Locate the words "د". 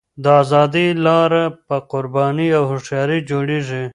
0.23-0.25